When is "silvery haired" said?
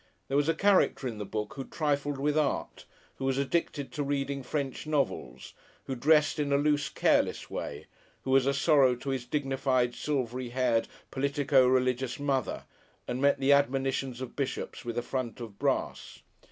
9.93-10.87